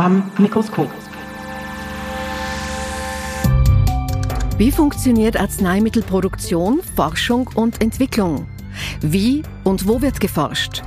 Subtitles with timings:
[0.00, 0.90] am Mikroskop.
[4.56, 8.46] Wie funktioniert Arzneimittelproduktion, Forschung und Entwicklung?
[9.02, 10.82] Wie und wo wird geforscht?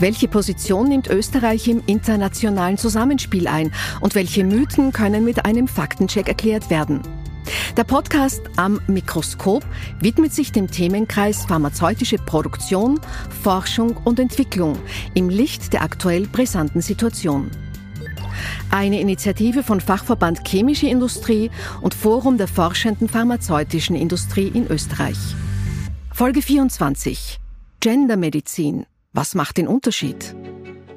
[0.00, 6.26] Welche Position nimmt Österreich im internationalen Zusammenspiel ein und welche Mythen können mit einem Faktencheck
[6.26, 7.02] erklärt werden?
[7.76, 9.64] Der Podcast am Mikroskop
[10.00, 12.98] widmet sich dem Themenkreis pharmazeutische Produktion,
[13.40, 14.76] Forschung und Entwicklung
[15.14, 17.52] im Licht der aktuell brisanten Situation.
[18.70, 25.18] Eine Initiative von Fachverband Chemische Industrie und Forum der forschenden pharmazeutischen Industrie in Österreich.
[26.12, 27.38] Folge 24.
[27.80, 28.86] Gendermedizin.
[29.12, 30.34] Was macht den Unterschied?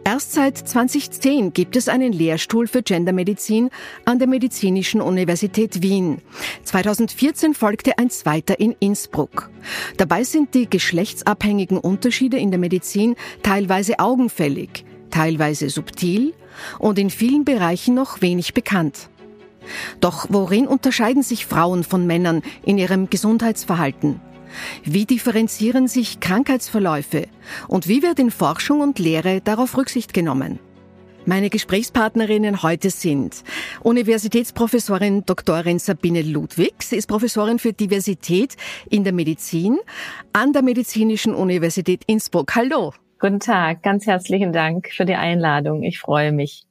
[0.04, 3.70] Erst seit 2010 gibt es einen Lehrstuhl für Gendermedizin
[4.04, 6.22] an der Medizinischen Universität Wien.
[6.64, 9.50] 2014 folgte ein zweiter in Innsbruck.
[9.98, 16.34] Dabei sind die geschlechtsabhängigen Unterschiede in der Medizin teilweise augenfällig, teilweise subtil
[16.80, 19.10] und in vielen Bereichen noch wenig bekannt.
[20.00, 24.20] Doch worin unterscheiden sich Frauen von Männern in ihrem Gesundheitsverhalten?
[24.84, 27.28] Wie differenzieren sich Krankheitsverläufe
[27.68, 30.60] und wie wird in Forschung und Lehre darauf Rücksicht genommen?
[31.26, 33.44] Meine Gesprächspartnerinnen heute sind
[33.84, 35.64] Universitätsprofessorin Dr.
[35.78, 36.74] Sabine Ludwig.
[36.82, 38.56] Sie ist Professorin für Diversität
[38.90, 39.78] in der Medizin
[40.34, 42.56] an der Medizinischen Universität Innsbruck.
[42.56, 42.94] Hallo.
[43.22, 45.84] Guten Tag, ganz herzlichen Dank für die Einladung.
[45.84, 46.66] Ich freue mich.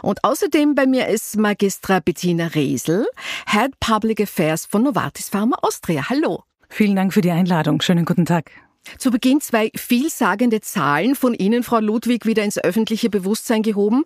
[0.00, 3.04] Und außerdem bei mir ist Magistra Bettina Resel,
[3.48, 6.08] Head Public Affairs von Novartis Pharma Austria.
[6.08, 6.44] Hallo.
[6.68, 7.80] Vielen Dank für die Einladung.
[7.80, 8.52] Schönen guten Tag.
[8.96, 14.04] Zu Beginn zwei vielsagende Zahlen von Ihnen, Frau Ludwig, wieder ins öffentliche Bewusstsein gehoben.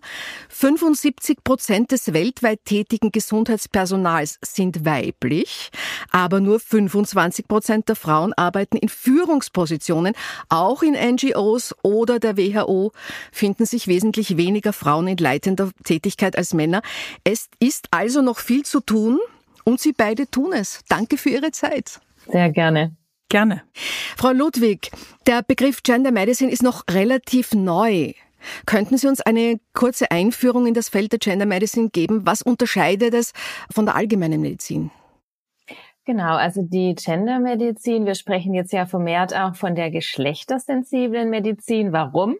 [0.49, 5.69] 75 Prozent des weltweit tätigen Gesundheitspersonals sind weiblich,
[6.11, 10.13] aber nur 25 Prozent der Frauen arbeiten in Führungspositionen.
[10.49, 12.91] Auch in NGOs oder der WHO
[13.31, 16.81] finden sich wesentlich weniger Frauen in leitender Tätigkeit als Männer.
[17.23, 19.19] Es ist also noch viel zu tun
[19.63, 20.81] und Sie beide tun es.
[20.89, 21.99] Danke für Ihre Zeit.
[22.27, 22.95] Sehr gerne.
[23.33, 23.63] Gerne.
[24.15, 24.91] Frau Ludwig,
[25.25, 28.13] der Begriff Gender Medicine ist noch relativ neu.
[28.67, 32.27] Könnten Sie uns eine kurze Einführung in das Feld der Gender Medicine geben?
[32.27, 33.33] Was unterscheidet es
[33.73, 34.91] von der allgemeinen Medizin?
[36.05, 41.93] Genau, also die Gendermedizin, wir sprechen jetzt ja vermehrt auch von der geschlechtersensiblen Medizin.
[41.93, 42.35] Warum?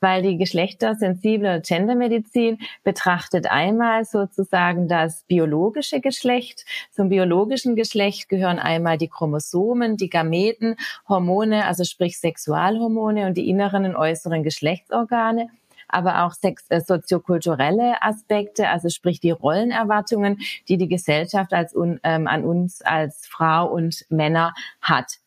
[0.00, 6.66] Weil die geschlechtersensible Gendermedizin betrachtet einmal sozusagen das biologische Geschlecht.
[6.90, 10.76] Zum biologischen Geschlecht gehören einmal die Chromosomen, die Gameten,
[11.08, 15.48] Hormone, also sprich Sexualhormone und die inneren und äußeren Geschlechtsorgane
[15.88, 20.38] aber auch sex äh, soziokulturelle Aspekte, also sprich die Rollenerwartungen,
[20.68, 25.18] die die Gesellschaft als un, ähm, an uns als Frau und Männer hat.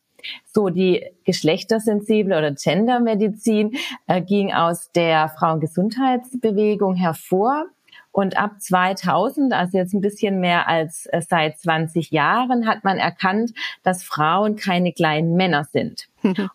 [0.54, 7.66] So, die geschlechtersensible oder Gendermedizin äh, ging aus der Frauengesundheitsbewegung hervor.
[8.12, 12.98] Und ab 2000, also jetzt ein bisschen mehr als äh, seit 20 Jahren, hat man
[12.98, 13.52] erkannt,
[13.82, 16.08] dass Frauen keine kleinen Männer sind.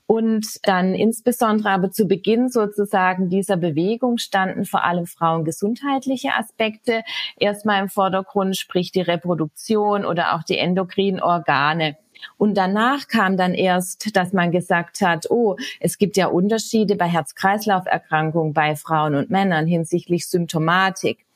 [0.06, 7.04] Und dann insbesondere aber zu Beginn sozusagen dieser Bewegung standen vor allem Frauen gesundheitliche Aspekte
[7.38, 11.98] erstmal im Vordergrund, sprich die Reproduktion oder auch die endokrinen Organe.
[12.38, 17.08] Und danach kam dann erst, dass man gesagt hat, oh, es gibt ja Unterschiede bei
[17.08, 21.27] Herz-Kreislauf-Erkrankungen bei Frauen und Männern hinsichtlich Symptomatik.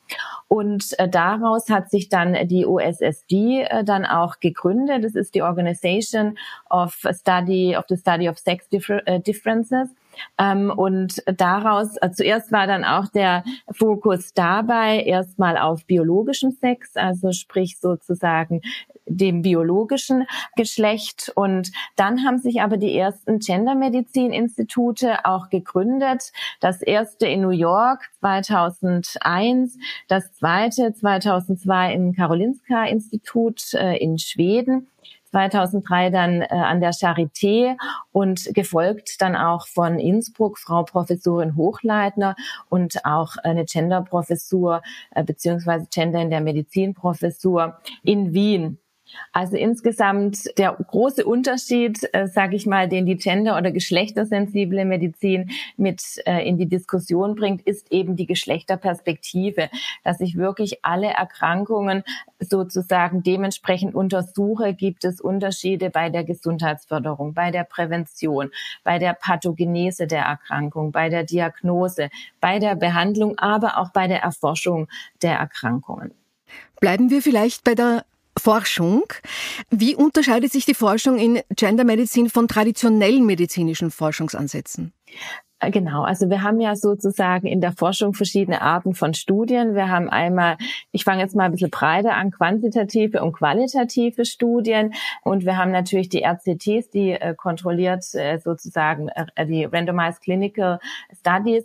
[0.48, 5.04] Und äh, daraus hat sich dann die OSSD äh, dann auch gegründet.
[5.04, 6.36] Das ist die Organization
[6.68, 9.88] of Study of the Study of Sex Differ äh, Differences.
[10.38, 16.96] Ähm, und daraus, äh, zuerst war dann auch der Fokus dabei erstmal auf biologischem Sex,
[16.96, 18.60] also sprich sozusagen
[19.06, 21.32] dem biologischen Geschlecht.
[21.34, 26.32] Und dann haben sich aber die ersten Gendermedizin-Institute auch gegründet.
[26.60, 29.78] Das erste in New York 2001,
[30.08, 34.88] das zweite 2002 im Karolinska-Institut äh, in Schweden.
[35.32, 37.76] 2003 dann äh, an der Charité
[38.12, 42.36] und gefolgt dann auch von Innsbruck Frau Professorin Hochleitner
[42.68, 48.78] und auch eine Gender-Professur äh, beziehungsweise Gender in der Medizin-Professur in Wien.
[49.32, 55.50] Also insgesamt der große Unterschied, äh, sage ich mal, den die gender- oder geschlechtersensible Medizin
[55.76, 59.70] mit äh, in die Diskussion bringt, ist eben die Geschlechterperspektive,
[60.04, 62.04] dass ich wirklich alle Erkrankungen
[62.40, 64.74] sozusagen dementsprechend untersuche.
[64.74, 68.50] Gibt es Unterschiede bei der Gesundheitsförderung, bei der Prävention,
[68.84, 72.10] bei der Pathogenese der Erkrankung, bei der Diagnose,
[72.40, 74.88] bei der Behandlung, aber auch bei der Erforschung
[75.22, 76.12] der Erkrankungen.
[76.80, 78.04] Bleiben wir vielleicht bei der
[78.38, 79.04] Forschung.
[79.70, 84.92] Wie unterscheidet sich die Forschung in Gender Medicine von traditionellen medizinischen Forschungsansätzen?
[85.62, 89.74] Äh, genau, also wir haben ja sozusagen in der Forschung verschiedene Arten von Studien.
[89.74, 90.56] Wir haben einmal,
[90.90, 94.92] ich fange jetzt mal ein bisschen breiter an, quantitative und qualitative Studien.
[95.22, 99.08] Und wir haben natürlich die RCTs, die äh, kontrolliert äh, sozusagen
[99.46, 100.80] die Randomized Clinical
[101.16, 101.64] Studies.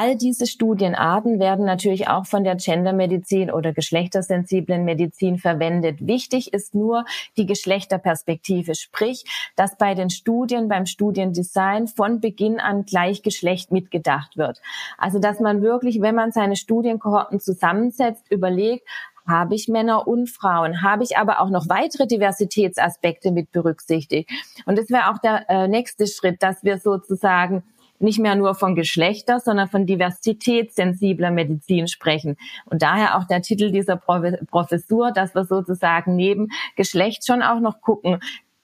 [0.00, 6.06] All diese Studienarten werden natürlich auch von der Gendermedizin oder geschlechtersensiblen Medizin verwendet.
[6.06, 7.04] Wichtig ist nur
[7.36, 9.24] die Geschlechterperspektive, sprich,
[9.56, 14.60] dass bei den Studien, beim Studiendesign von Beginn an Gleichgeschlecht mitgedacht wird.
[14.98, 18.86] Also, dass man wirklich, wenn man seine Studienkohorten zusammensetzt, überlegt,
[19.26, 24.30] habe ich Männer und Frauen, habe ich aber auch noch weitere Diversitätsaspekte mit berücksichtigt.
[24.64, 27.64] Und das wäre auch der äh, nächste Schritt, dass wir sozusagen
[28.00, 32.36] nicht mehr nur von Geschlechter, sondern von diversitätssensibler Medizin sprechen.
[32.64, 37.80] Und daher auch der Titel dieser Professur, dass wir sozusagen neben Geschlecht schon auch noch
[37.80, 38.20] gucken,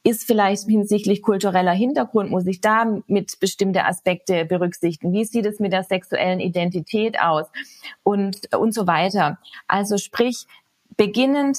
[0.06, 5.14] ist vielleicht hinsichtlich kultureller Hintergrund, muss ich da mit bestimmte Aspekte berücksichtigen?
[5.14, 7.46] Wie sieht es mit der sexuellen Identität aus?
[8.02, 9.38] Und, und so weiter.
[9.66, 10.46] Also sprich,
[10.98, 11.58] beginnend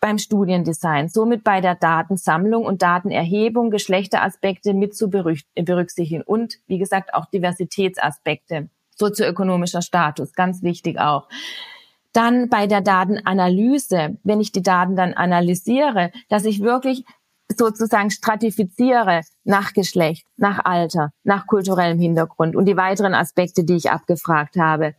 [0.00, 7.14] beim Studiendesign, somit bei der Datensammlung und Datenerhebung Geschlechteraspekte mit zu berücksichtigen und, wie gesagt,
[7.14, 11.28] auch Diversitätsaspekte, sozioökonomischer Status, ganz wichtig auch.
[12.12, 17.04] Dann bei der Datenanalyse, wenn ich die Daten dann analysiere, dass ich wirklich
[17.56, 23.90] sozusagen stratifiziere nach Geschlecht, nach Alter, nach kulturellem Hintergrund und die weiteren Aspekte, die ich
[23.90, 24.94] abgefragt habe.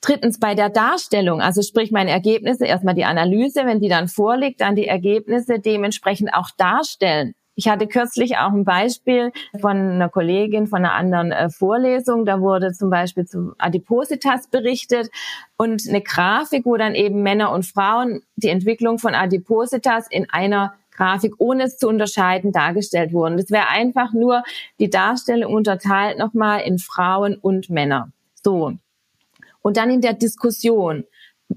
[0.00, 4.60] Drittens bei der Darstellung, also sprich meine Ergebnisse, erstmal die Analyse, wenn die dann vorliegt,
[4.60, 7.34] dann die Ergebnisse dementsprechend auch darstellen.
[7.58, 12.26] Ich hatte kürzlich auch ein Beispiel von einer Kollegin von einer anderen äh, Vorlesung.
[12.26, 15.10] Da wurde zum Beispiel zu Adipositas berichtet
[15.56, 20.74] und eine Grafik, wo dann eben Männer und Frauen die Entwicklung von Adipositas in einer
[20.90, 23.38] Grafik, ohne es zu unterscheiden, dargestellt wurden.
[23.38, 24.42] Das wäre einfach nur
[24.78, 28.10] die Darstellung unterteilt nochmal in Frauen und Männer.
[28.42, 28.74] So.
[29.66, 31.06] Und dann in der Diskussion,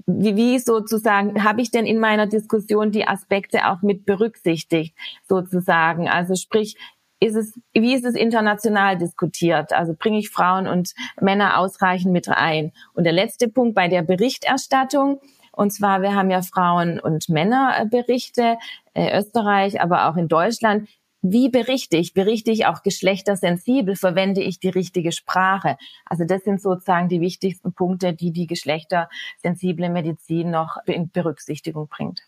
[0.04, 4.96] wie, wie sozusagen, habe ich denn in meiner Diskussion die Aspekte auch mit berücksichtigt,
[5.28, 6.08] sozusagen?
[6.08, 6.76] Also sprich,
[7.20, 9.72] ist es, wie ist es international diskutiert?
[9.72, 12.72] Also bringe ich Frauen und Männer ausreichend mit rein?
[12.94, 15.20] Und der letzte Punkt bei der Berichterstattung,
[15.52, 18.58] und zwar, wir haben ja Frauen- und Männerberichte,
[18.92, 20.88] äh, Österreich, aber auch in Deutschland.
[21.22, 22.14] Wie berichte ich?
[22.14, 23.94] Berichte ich auch geschlechtersensibel?
[23.94, 25.76] Verwende ich die richtige Sprache?
[26.06, 32.22] Also das sind sozusagen die wichtigsten Punkte, die die geschlechtersensible Medizin noch in Berücksichtigung bringt.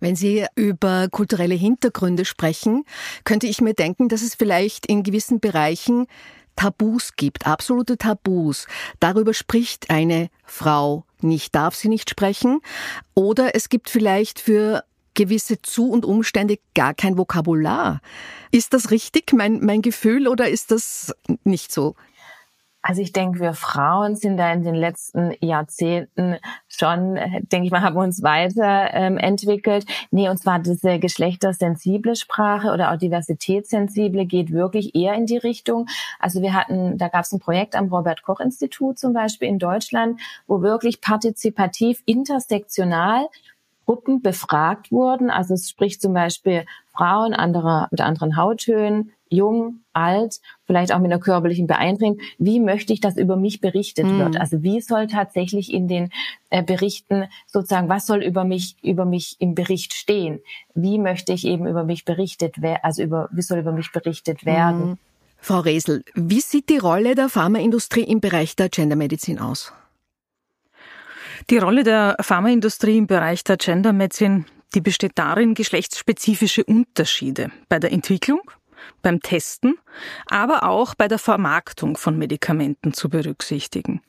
[0.00, 2.84] Wenn Sie über kulturelle Hintergründe sprechen,
[3.24, 6.06] könnte ich mir denken, dass es vielleicht in gewissen Bereichen
[6.56, 8.66] Tabus gibt, absolute Tabus.
[9.00, 12.60] Darüber spricht eine Frau nicht, darf sie nicht sprechen.
[13.14, 18.00] Oder es gibt vielleicht für gewisse Zu- und Umstände gar kein Vokabular.
[18.50, 21.14] Ist das richtig, mein, mein Gefühl, oder ist das
[21.44, 21.94] nicht so?
[22.84, 27.80] Also ich denke, wir Frauen sind da in den letzten Jahrzehnten schon, denke ich mal,
[27.80, 29.86] haben uns weiter ähm, entwickelt.
[30.10, 35.86] Nee, und zwar diese geschlechtersensible Sprache oder auch diversitätssensible geht wirklich eher in die Richtung.
[36.18, 39.60] Also wir hatten, da gab es ein Projekt am Robert Koch Institut zum Beispiel in
[39.60, 43.28] Deutschland, wo wirklich partizipativ intersektional
[43.84, 45.30] Gruppen befragt wurden.
[45.30, 46.64] Also es spricht zum Beispiel
[46.96, 52.20] Frauen anderer, mit anderen Hauttönen, jung, alt, vielleicht auch mit einer körperlichen Beeinträchtigung.
[52.38, 54.18] Wie möchte ich, dass über mich berichtet mhm.
[54.18, 54.40] wird?
[54.40, 56.10] Also wie soll tatsächlich in den
[56.50, 60.40] äh, Berichten sozusagen, was soll über mich, über mich im Bericht stehen?
[60.74, 62.80] Wie möchte ich eben über mich berichtet werden?
[62.82, 64.90] Also über, wie soll über mich berichtet werden?
[64.90, 64.98] Mhm.
[65.38, 69.72] Frau Resel, wie sieht die Rolle der Pharmaindustrie im Bereich der Gendermedizin aus?
[71.50, 77.92] Die Rolle der Pharmaindustrie im Bereich der Gendermedizin, die besteht darin, geschlechtsspezifische Unterschiede bei der
[77.92, 78.40] Entwicklung,
[79.02, 79.74] beim Testen,
[80.26, 84.00] aber auch bei der Vermarktung von Medikamenten zu berücksichtigen.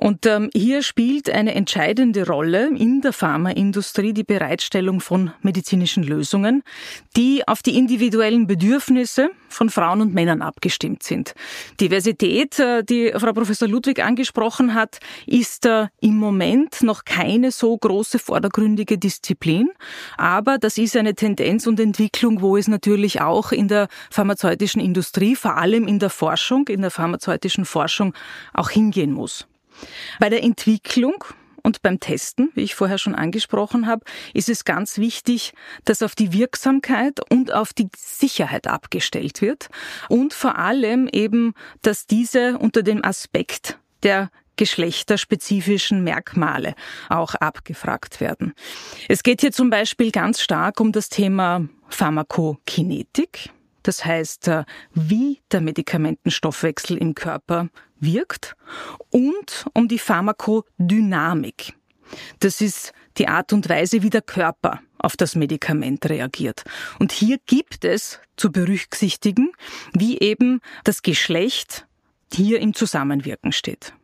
[0.00, 6.62] Und ähm, hier spielt eine entscheidende Rolle in der Pharmaindustrie die Bereitstellung von medizinischen Lösungen,
[7.16, 11.34] die auf die individuellen Bedürfnisse von Frauen und Männern abgestimmt sind.
[11.80, 17.76] Diversität, äh, die Frau Professor Ludwig angesprochen hat, ist äh, im Moment noch keine so
[17.76, 19.68] große vordergründige Disziplin,
[20.16, 25.34] aber das ist eine Tendenz und Entwicklung, wo es natürlich auch in der pharmazeutischen Industrie,
[25.34, 28.14] vor allem in der Forschung, in der pharmazeutischen Forschung
[28.54, 29.48] auch hingehen muss.
[30.18, 31.24] Bei der Entwicklung
[31.62, 35.52] und beim Testen, wie ich vorher schon angesprochen habe, ist es ganz wichtig,
[35.84, 39.68] dass auf die Wirksamkeit und auf die Sicherheit abgestellt wird
[40.08, 46.74] und vor allem eben, dass diese unter dem Aspekt der geschlechterspezifischen Merkmale
[47.08, 48.54] auch abgefragt werden.
[49.08, 53.50] Es geht hier zum Beispiel ganz stark um das Thema Pharmakokinetik,
[53.82, 57.68] das heißt, äh, wie der Medikamentenstoffwechsel im Körper
[58.00, 58.54] wirkt,
[59.10, 61.74] und um die Pharmakodynamik.
[62.40, 66.64] Das ist die Art und Weise, wie der Körper auf das Medikament reagiert.
[66.98, 69.52] Und hier gibt es zu berücksichtigen,
[69.92, 71.86] wie eben das Geschlecht
[72.32, 73.94] hier im Zusammenwirken steht.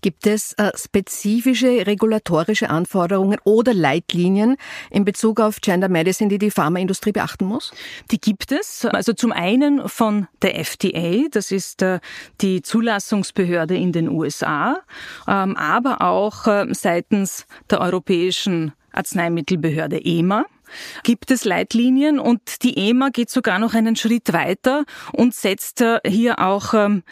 [0.00, 4.56] Gibt es äh, spezifische regulatorische Anforderungen oder Leitlinien
[4.90, 7.72] in Bezug auf Gender Medicine, die die Pharmaindustrie beachten muss?
[8.10, 8.84] Die gibt es.
[8.84, 12.00] Also zum einen von der FDA, das ist äh,
[12.40, 14.80] die Zulassungsbehörde in den USA,
[15.28, 20.44] ähm, aber auch äh, seitens der Europäischen Arzneimittelbehörde EMA
[21.02, 26.00] gibt es Leitlinien und die EMA geht sogar noch einen Schritt weiter und setzt äh,
[26.06, 27.02] hier auch ähm,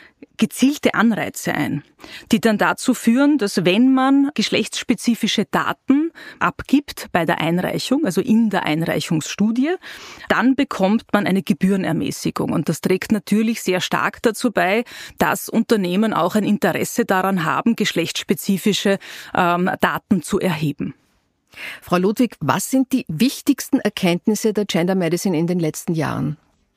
[0.41, 1.85] gezielte Anreize ein,
[2.33, 8.49] die dann dazu führen, dass wenn man geschlechtsspezifische Daten abgibt bei der Einreichung, also in
[8.49, 9.75] der Einreichungsstudie,
[10.29, 12.53] dann bekommt man eine Gebührenermäßigung.
[12.53, 14.85] Und das trägt natürlich sehr stark dazu bei,
[15.19, 18.99] dass Unternehmen auch ein Interesse daran haben, geschlechtsspezifische
[19.35, 20.95] ähm, Daten zu erheben.
[21.83, 26.37] Frau Ludwig, was sind die wichtigsten Erkenntnisse der Gender Medicine in den letzten Jahren?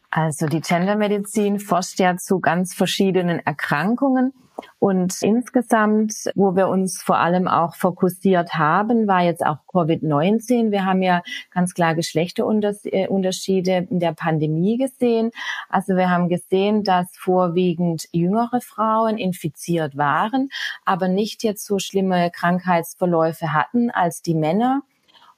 [0.10, 4.34] Also die Gendermedizin forscht ja zu ganz verschiedenen Erkrankungen.
[4.80, 10.72] Und insgesamt, wo wir uns vor allem auch fokussiert haben, war jetzt auch Covid-19.
[10.72, 15.32] Wir haben ja ganz klar Geschlechterunterschiede in der Pandemie gesehen.
[15.70, 20.50] Also wir haben gesehen, dass vorwiegend jüngere Frauen infiziert waren,
[20.86, 24.82] aber nicht jetzt so schlimme Krankheitsverläufe hatten als die Männer.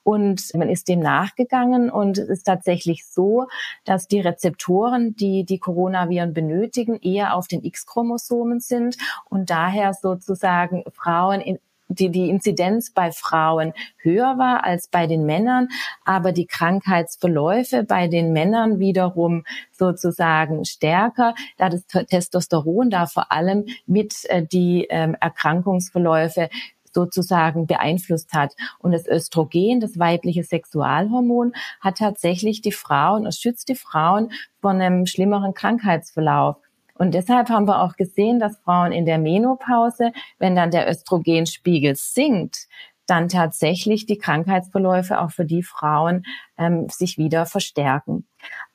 [0.06, 3.48] Und man ist dem nachgegangen und es ist tatsächlich so,
[3.86, 8.98] dass die Rezeptoren, die die Coronaviren benötigen, eher auf den X-Chromosomen sind
[9.32, 11.58] und daher sozusagen Frauen in
[11.88, 15.70] die, die Inzidenz bei Frauen höher war als bei den Männern,
[16.04, 23.66] aber die Krankheitsverläufe bei den Männern wiederum sozusagen stärker, da das Testosteron da vor allem
[23.86, 26.50] mit äh, die ähm, Erkrankungsverläufe
[26.96, 28.56] sozusagen beeinflusst hat.
[28.80, 35.06] Und das Östrogen, das weibliche Sexualhormon, hat tatsächlich die Frauen, schützt die Frauen vor einem
[35.06, 36.56] schlimmeren Krankheitsverlauf.
[36.98, 41.96] Und deshalb haben wir auch gesehen, dass Frauen in der Menopause, wenn dann der Östrogenspiegel
[41.96, 42.68] sinkt,
[43.06, 46.24] dann tatsächlich die Krankheitsverläufe auch für die Frauen
[46.58, 48.26] ähm, sich wieder verstärken.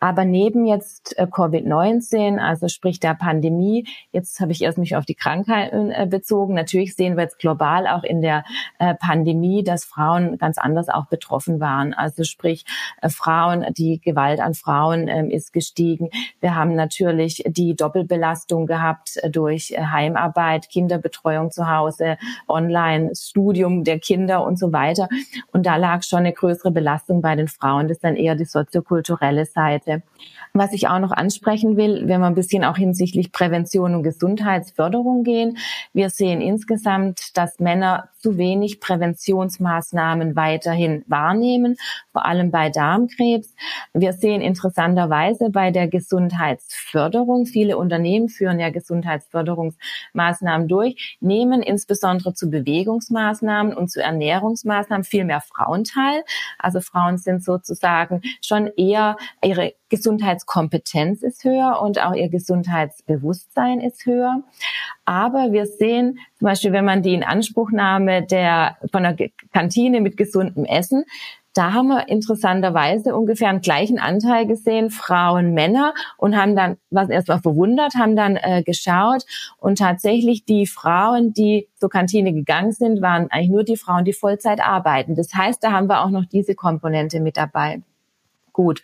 [0.00, 5.04] Aber neben jetzt äh, Covid-19, also sprich der Pandemie, jetzt habe ich erst mich auf
[5.04, 6.54] die Krankheiten äh, bezogen.
[6.54, 8.44] Natürlich sehen wir jetzt global auch in der
[8.78, 11.92] äh, Pandemie, dass Frauen ganz anders auch betroffen waren.
[11.92, 12.64] Also sprich
[13.08, 16.08] Frauen, die Gewalt an Frauen ähm, ist gestiegen.
[16.40, 22.16] Wir haben natürlich die Doppelbelastung gehabt durch Heimarbeit, Kinderbetreuung zu Hause,
[22.48, 25.08] Online-Studium der Kinder und so weiter.
[25.52, 27.88] Und da lag schon eine größere Belastung bei den Frauen.
[27.88, 29.59] Das ist dann eher die soziokulturelle Seite.
[29.60, 30.02] Seite.
[30.52, 35.22] Was ich auch noch ansprechen will, wenn wir ein bisschen auch hinsichtlich Prävention und Gesundheitsförderung
[35.22, 35.58] gehen.
[35.92, 41.76] Wir sehen insgesamt, dass Männer zu wenig Präventionsmaßnahmen weiterhin wahrnehmen,
[42.12, 43.54] vor allem bei Darmkrebs.
[43.94, 52.50] Wir sehen interessanterweise bei der Gesundheitsförderung, viele Unternehmen führen ja Gesundheitsförderungsmaßnahmen durch, nehmen insbesondere zu
[52.50, 56.22] Bewegungsmaßnahmen und zu Ernährungsmaßnahmen viel mehr Frauen teil.
[56.58, 59.74] Also Frauen sind sozusagen schon eher ihre
[60.40, 64.42] Gesundheitskompetenz ist höher und auch ihr Gesundheitsbewusstsein ist höher.
[65.04, 69.16] Aber wir sehen zum Beispiel, wenn man die Inanspruchnahme der, von der
[69.52, 71.04] Kantine mit gesundem Essen,
[71.52, 77.08] da haben wir interessanterweise ungefähr einen gleichen Anteil gesehen, Frauen, Männer, und haben dann, was
[77.08, 79.24] erstmal verwundert, haben dann äh, geschaut
[79.58, 84.12] und tatsächlich die Frauen, die zur Kantine gegangen sind, waren eigentlich nur die Frauen, die
[84.12, 85.16] Vollzeit arbeiten.
[85.16, 87.82] Das heißt, da haben wir auch noch diese Komponente mit dabei.
[88.52, 88.82] Gut.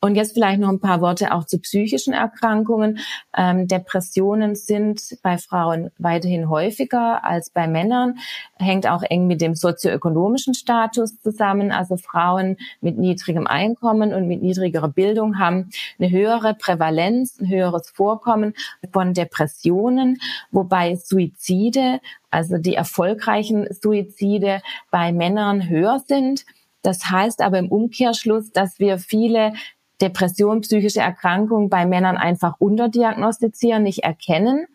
[0.00, 3.00] Und jetzt vielleicht noch ein paar Worte auch zu psychischen Erkrankungen.
[3.36, 8.18] Ähm, Depressionen sind bei Frauen weiterhin häufiger als bei Männern,
[8.56, 11.72] hängt auch eng mit dem sozioökonomischen Status zusammen.
[11.72, 17.90] Also Frauen mit niedrigem Einkommen und mit niedrigerer Bildung haben eine höhere Prävalenz, ein höheres
[17.90, 18.54] Vorkommen
[18.92, 20.18] von Depressionen,
[20.52, 22.00] wobei Suizide,
[22.30, 24.62] also die erfolgreichen Suizide
[24.92, 26.44] bei Männern höher sind.
[26.82, 29.52] Das heißt aber im Umkehrschluss, dass wir viele
[30.00, 34.66] Depressionen, psychische Erkrankungen bei Männern einfach unterdiagnostizieren, nicht erkennen.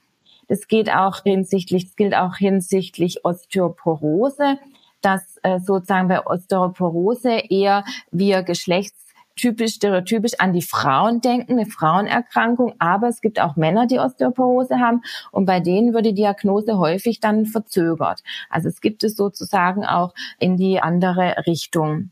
[0.47, 4.59] Das geht auch hinsichtlich, das gilt auch hinsichtlich Osteoporose,
[5.01, 11.65] dass äh, sozusagen bei Osteoporose eher wir Geschlechts typisch stereotypisch an die Frauen denken, eine
[11.65, 16.77] Frauenerkrankung, aber es gibt auch Männer, die Osteoporose haben und bei denen wird die Diagnose
[16.77, 18.23] häufig dann verzögert.
[18.49, 22.11] Also es gibt es sozusagen auch in die andere Richtung.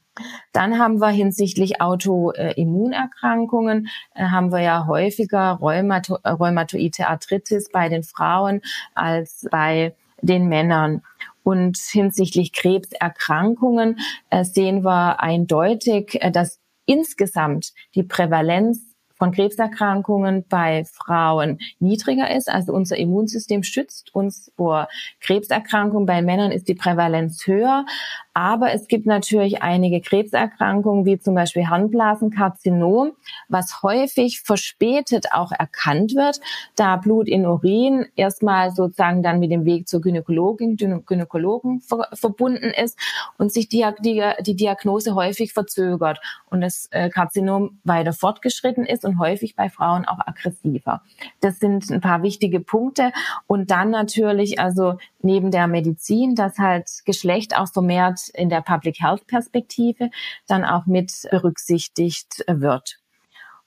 [0.51, 8.03] Dann haben wir hinsichtlich Autoimmunerkrankungen, äh, haben wir ja häufiger Rheumato Rheumatoide Arthritis bei den
[8.03, 8.61] Frauen
[8.93, 11.01] als bei den Männern.
[11.43, 13.99] Und hinsichtlich Krebserkrankungen
[14.29, 16.60] äh, sehen wir eindeutig, äh, dass
[16.91, 18.90] insgesamt die Prävalenz
[19.21, 22.49] von Krebserkrankungen bei Frauen niedriger ist.
[22.49, 24.87] Also unser Immunsystem schützt uns vor
[25.19, 26.07] Krebserkrankungen.
[26.07, 27.85] Bei Männern ist die Prävalenz höher.
[28.33, 33.11] Aber es gibt natürlich einige Krebserkrankungen, wie zum Beispiel Harnblasenkarzinom,
[33.49, 36.39] was häufig verspätet auch erkannt wird,
[36.75, 42.71] da Blut in Urin erstmal sozusagen dann mit dem Weg zur Gynäkologin, Gynäkologen ver verbunden
[42.71, 42.97] ist
[43.37, 49.03] und sich die, die, die Diagnose häufig verzögert und das äh, Karzinom weiter fortgeschritten ist
[49.03, 51.01] und häufig bei Frauen auch aggressiver.
[51.39, 53.11] Das sind ein paar wichtige Punkte.
[53.47, 59.01] Und dann natürlich also neben der Medizin, dass halt Geschlecht auch vermehrt in der Public
[59.01, 60.09] Health Perspektive
[60.47, 62.97] dann auch mit berücksichtigt wird.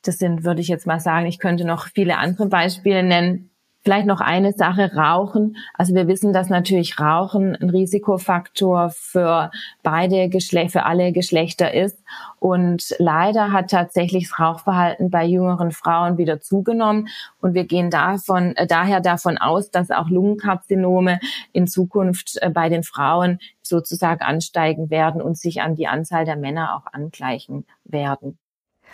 [0.03, 3.51] Das sind, würde ich jetzt mal sagen, ich könnte noch viele andere Beispiele nennen.
[3.85, 5.59] Vielleicht noch eine Sache, Rauchen.
[5.75, 9.50] Also wir wissen, dass natürlich Rauchen ein Risikofaktor für
[9.83, 12.03] beide Geschlechter, für alle Geschlechter ist.
[12.38, 17.09] Und leider hat tatsächlich das Rauchverhalten bei jüngeren Frauen wieder zugenommen.
[17.43, 21.21] Und wir gehen davon, äh, daher davon aus, dass auch Lungenkarzinome
[21.53, 26.37] in Zukunft äh, bei den Frauen sozusagen ansteigen werden und sich an die Anzahl der
[26.37, 28.38] Männer auch angleichen werden.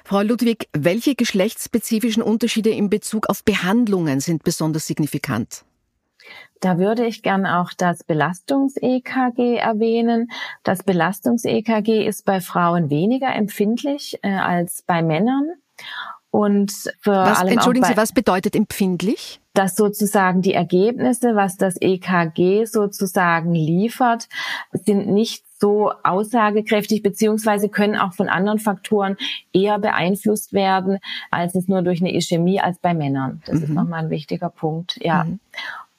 [0.05, 5.65] Frau Ludwig, welche geschlechtsspezifischen Unterschiede in Bezug auf Behandlungen sind besonders signifikant?
[6.61, 10.31] Da würde ich gern auch das Belastungs-EKG erwähnen.
[10.63, 15.53] Das Belastungs-EKG ist bei Frauen weniger empfindlich äh, als bei Männern.
[16.31, 19.41] Und für was, Entschuldigen Sie, was bedeutet empfindlich?
[19.55, 24.29] Dass sozusagen die Ergebnisse, was das EKG sozusagen liefert,
[24.73, 29.17] sind nicht so aussagekräftig beziehungsweise können auch von anderen Faktoren
[29.53, 30.99] eher beeinflusst werden,
[31.31, 33.43] als es nur durch eine Ischämie als bei Männern.
[33.47, 33.63] Das mhm.
[33.65, 35.25] ist nochmal ein wichtiger Punkt, ja.
[35.25, 35.41] Mhm.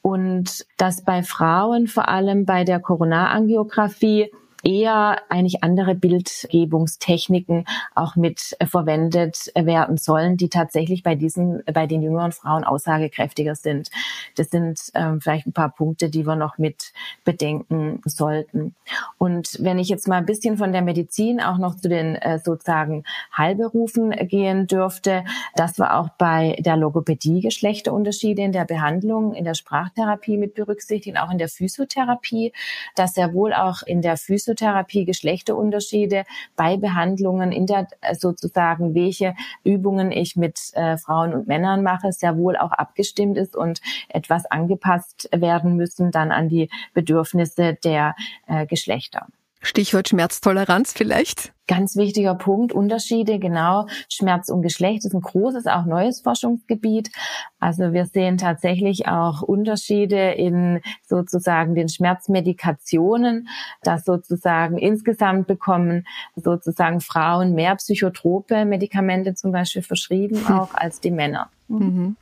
[0.01, 4.31] Und dass bei Frauen vor allem bei der Koronarangiographie
[4.63, 12.01] eher eigentlich andere Bildgebungstechniken auch mit verwendet werden sollen, die tatsächlich bei diesen, bei den
[12.01, 13.89] jüngeren Frauen aussagekräftiger sind.
[14.35, 16.93] Das sind ähm, vielleicht ein paar Punkte, die wir noch mit
[17.23, 18.75] bedenken sollten.
[19.17, 22.39] Und wenn ich jetzt mal ein bisschen von der Medizin auch noch zu den äh,
[22.39, 23.03] sozusagen
[23.35, 25.23] Heilberufen gehen dürfte,
[25.55, 31.17] dass wir auch bei der Logopädie Geschlechterunterschiede in der Behandlung, in der Sprachtherapie mit berücksichtigen,
[31.17, 32.53] auch in der Physiotherapie,
[32.95, 36.23] dass sehr wohl auch in der Physiotherapie Physiotherapie Geschlechterunterschiede
[36.55, 42.11] bei Behandlungen in der äh, sozusagen, welche Übungen ich mit äh, Frauen und Männern mache,
[42.11, 48.15] sehr wohl auch abgestimmt ist und etwas angepasst werden müssen dann an die Bedürfnisse der
[48.47, 49.27] äh, Geschlechter.
[49.61, 51.53] Stichwort Schmerztoleranz vielleicht?
[51.67, 53.85] Ganz wichtiger Punkt, Unterschiede, genau.
[54.09, 57.11] Schmerz und Geschlecht ist ein großes, auch neues Forschungsgebiet.
[57.59, 63.47] Also wir sehen tatsächlich auch Unterschiede in sozusagen den Schmerzmedikationen,
[63.83, 70.59] dass sozusagen insgesamt bekommen sozusagen Frauen mehr psychotrope Medikamente zum Beispiel verschrieben, hm.
[70.59, 71.49] auch als die Männer.
[71.67, 72.17] Mhm.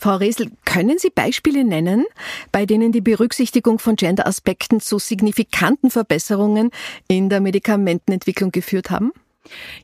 [0.00, 2.04] Frau Resel, können Sie Beispiele nennen,
[2.52, 6.70] bei denen die Berücksichtigung von Gender-Aspekten zu signifikanten Verbesserungen
[7.08, 9.12] in der Medikamentenentwicklung geführt haben?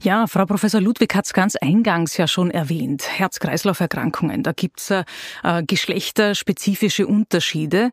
[0.03, 3.05] Ja, Frau Professor Ludwig hat es ganz eingangs ja schon erwähnt.
[3.19, 4.43] Herz-Kreislauf-Erkrankungen.
[4.43, 5.05] Da gibt's äh,
[5.67, 7.91] geschlechterspezifische Unterschiede,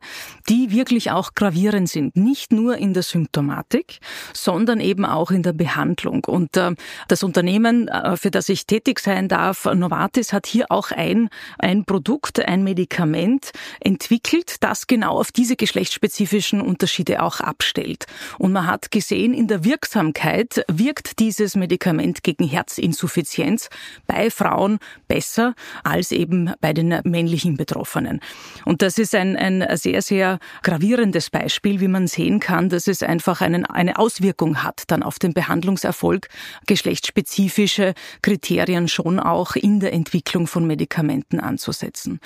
[0.48, 2.16] die wirklich auch gravierend sind.
[2.16, 4.00] Nicht nur in der Symptomatik,
[4.32, 6.24] sondern eben auch in der Behandlung.
[6.24, 6.72] Und äh,
[7.08, 11.28] das Unternehmen, äh, für das ich tätig sein darf, Novartis, hat hier auch ein,
[11.58, 18.06] ein Produkt, ein Medikament entwickelt, das genau auf diese geschlechtsspezifischen Unterschiede auch abstellt.
[18.38, 23.68] Und man hat gesehen, in der Wirksamkeit wirkt dieses Medikament gegen Herzinsuffizienz
[24.06, 28.20] bei Frauen besser als eben bei den männlichen Betroffenen.
[28.64, 33.02] Und das ist ein, ein sehr, sehr gravierendes Beispiel, wie man sehen kann, dass es
[33.02, 36.28] einfach einen, eine Auswirkung hat dann auf den Behandlungserfolg,
[36.66, 42.20] geschlechtsspezifische Kriterien schon auch in der Entwicklung von Medikamenten anzusetzen.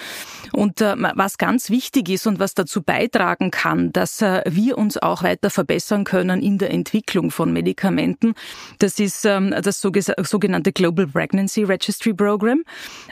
[0.52, 4.96] Und äh, was ganz wichtig ist und was dazu beitragen kann, dass äh, wir uns
[4.96, 8.34] auch weiter verbessern können in der Entwicklung von Medikamenten,
[8.78, 12.62] das ist ist ähm, das sogenannte Global Pregnancy Registry Program,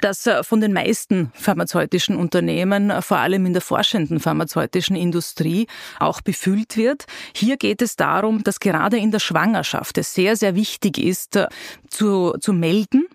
[0.01, 5.67] das äh, von den meisten pharmazeutischen Unternehmen, äh, vor allem in der forschenden pharmazeutischen Industrie,
[5.99, 7.05] auch befüllt wird.
[7.35, 11.49] Hier geht es darum, dass gerade in der Schwangerschaft es sehr, sehr wichtig ist, äh,
[11.89, 13.07] zu, zu melden,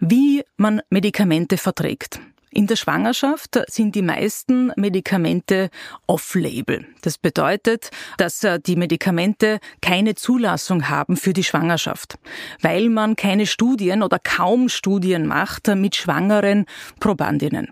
[0.00, 2.20] wie man Medikamente verträgt.
[2.54, 5.70] In der Schwangerschaft sind die meisten Medikamente
[6.06, 6.86] off-label.
[7.00, 12.18] Das bedeutet, dass äh, die Medikamente keine Zulassung haben für die Schwangerschaft,
[12.60, 16.66] weil man keine Studien oder kaum Studien macht mit schwangeren
[17.00, 17.70] Probandinnen.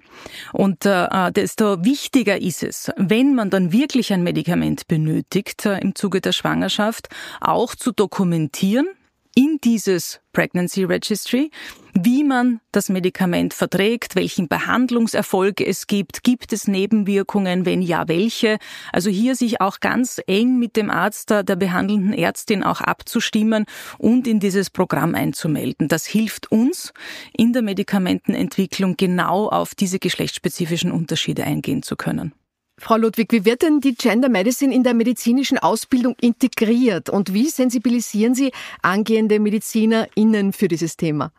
[0.55, 5.95] Und äh, äh, desto wichtiger ist es, wenn man dann wirklich ein Medikament benötigt im
[5.95, 7.09] Zuge der Schwangerschaft,
[7.43, 8.89] auch zu dokumentieren,
[9.35, 11.51] in dieses Pregnancy Registry,
[11.95, 18.59] wie man das Medikament verträgt, welchen Behandlungserfolg es gibt, gibt es Nebenwirkungen, wenn ja, welche.
[18.93, 23.67] Also hier sich auch ganz eng mit dem Arzt, der behandelnden Ärztin auch abzustimmen
[23.99, 25.89] und in dieses Programm einzumelden.
[25.89, 26.93] Das hilft uns
[27.37, 32.33] in der Medikamentenentwicklung genau auf diese geschlechtsspezifischen Unterschiede eingehen zu können.
[32.81, 37.47] Frau Ludwig, wie wird denn die Gender Medicine in der medizinischen Ausbildung integriert und wie
[37.51, 41.31] sensibilisieren Sie angehende MedizinerInnen für dieses Thema?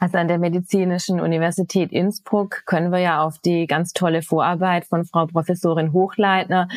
[0.00, 5.04] Also an der Medizinischen Universität Innsbruck können wir ja auf die ganz tolle Vorarbeit von
[5.04, 6.68] Frau Professorin Hochleitner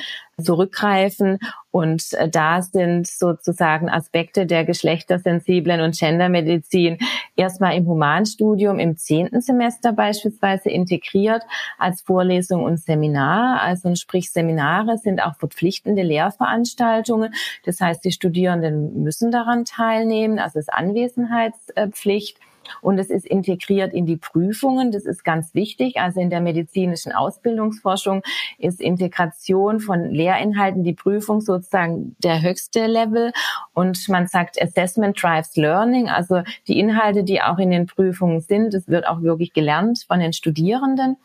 [0.41, 1.37] zurückgreifen.
[1.69, 6.97] Und äh, da sind sozusagen Aspekte der geschlechtersensiblen und Gendermedizin
[7.35, 11.43] erstmal im Humanstudium im zehnten Semester beispielsweise integriert
[11.77, 13.61] als Vorlesung und Seminar.
[13.61, 17.35] Also sprich Seminare sind auch verpflichtende Lehrveranstaltungen.
[17.65, 20.39] Das heißt, die Studierenden müssen daran teilnehmen.
[20.39, 22.37] Also es ist Anwesenheitspflicht.
[22.81, 24.91] Und es ist integriert in die Prüfungen.
[24.91, 25.97] Das ist ganz wichtig.
[25.97, 28.23] Also in der medizinischen Ausbildungsforschung
[28.57, 33.31] ist Integration von Lehrinhalten, die Prüfung sozusagen der höchste Level.
[33.73, 36.09] Und man sagt, Assessment drives Learning.
[36.09, 40.19] Also die Inhalte, die auch in den Prüfungen sind, das wird auch wirklich gelernt von
[40.19, 41.17] den Studierenden.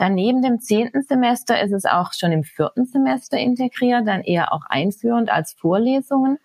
[0.00, 4.54] Dann neben dem zehnten Semester ist es auch schon im vierten Semester integriert, dann eher
[4.54, 6.38] auch einführend als Vorlesungen.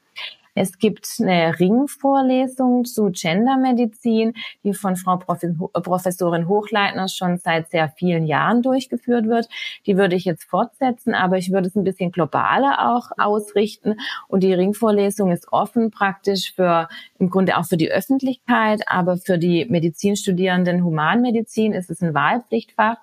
[0.57, 8.25] Es gibt eine Ringvorlesung zu Gendermedizin, die von Frau Professorin Hochleitner schon seit sehr vielen
[8.25, 9.49] Jahren durchgeführt wird.
[9.85, 13.95] Die würde ich jetzt fortsetzen, aber ich würde es ein bisschen globaler auch ausrichten.
[14.29, 16.87] Und die Ringvorlesung ist offen praktisch für,
[17.19, 22.97] im Grunde auch für die Öffentlichkeit, aber für die Medizinstudierenden Humanmedizin ist es ein Wahlpflichtfach.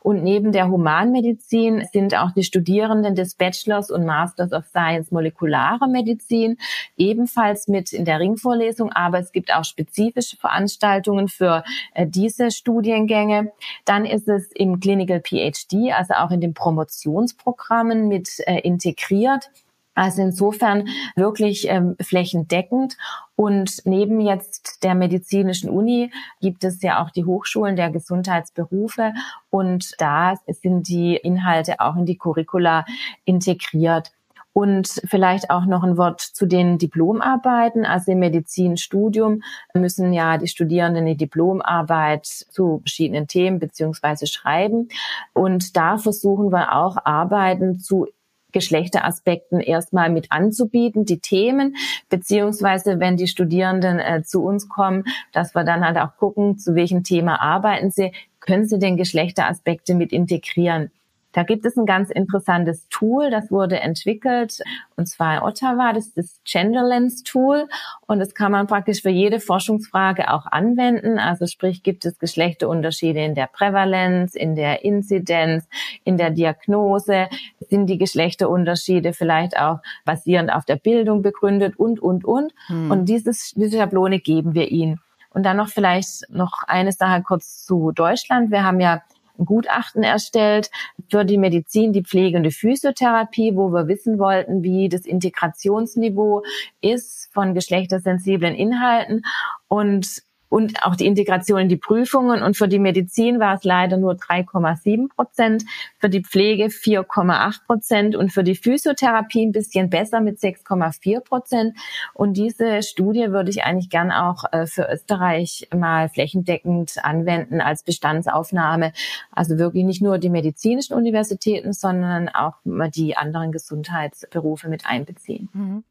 [0.00, 5.88] Und neben der Humanmedizin sind auch die Studierenden des Bachelors und Masters of Science Molekulare
[5.88, 6.58] Medizin
[6.98, 13.52] ebenfalls mit in der Ringvorlesung, aber es gibt auch spezifische Veranstaltungen für äh, diese Studiengänge.
[13.84, 19.50] Dann ist es im Clinical PhD, also auch in den Promotionsprogrammen mit äh, integriert.
[19.98, 22.96] Also insofern wirklich ähm, flächendeckend.
[23.34, 29.12] Und neben jetzt der medizinischen Uni gibt es ja auch die Hochschulen der Gesundheitsberufe.
[29.50, 32.84] Und da sind die Inhalte auch in die Curricula
[33.24, 34.12] integriert.
[34.52, 37.84] Und vielleicht auch noch ein Wort zu den Diplomarbeiten.
[37.84, 39.42] Also im Medizinstudium
[39.74, 44.88] müssen ja die Studierenden eine Diplomarbeit zu verschiedenen Themen beziehungsweise schreiben.
[45.32, 48.06] Und da versuchen wir auch Arbeiten zu
[48.52, 51.76] Geschlechteraspekten erstmal mit anzubieten, die Themen,
[52.08, 56.74] beziehungsweise wenn die Studierenden äh, zu uns kommen, dass wir dann halt auch gucken, zu
[56.74, 60.90] welchem Thema arbeiten sie, können sie den Geschlechteraspekte mit integrieren.
[61.32, 64.60] Da gibt es ein ganz interessantes Tool, das wurde entwickelt,
[64.96, 67.68] und zwar in Ottawa, das ist das Genderlens Tool.
[68.06, 71.18] Und das kann man praktisch für jede Forschungsfrage auch anwenden.
[71.18, 75.68] Also sprich, gibt es Geschlechterunterschiede in der Prävalenz, in der Inzidenz,
[76.04, 77.28] in der Diagnose?
[77.60, 82.52] Sind die Geschlechterunterschiede vielleicht auch basierend auf der Bildung begründet und, und, und?
[82.66, 82.90] Hm.
[82.90, 85.00] Und dieses, diese Schablone geben wir ihnen.
[85.30, 88.50] Und dann noch vielleicht noch eine Sache kurz zu Deutschland.
[88.50, 89.02] Wir haben ja
[89.44, 90.70] Gutachten erstellt
[91.10, 96.42] für die Medizin, die Pflege und die Physiotherapie, wo wir wissen wollten, wie das Integrationsniveau
[96.80, 99.22] ist von geschlechtersensiblen Inhalten.
[99.68, 102.42] Und und auch die Integration in die Prüfungen.
[102.42, 105.64] Und für die Medizin war es leider nur 3,7 Prozent,
[105.98, 111.76] für die Pflege 4,8 Prozent und für die Physiotherapie ein bisschen besser mit 6,4 Prozent.
[112.14, 117.82] Und diese Studie würde ich eigentlich gern auch äh, für Österreich mal flächendeckend anwenden als
[117.82, 118.92] Bestandsaufnahme.
[119.32, 125.48] Also wirklich nicht nur die medizinischen Universitäten, sondern auch die anderen Gesundheitsberufe mit einbeziehen.
[125.52, 125.84] Mhm.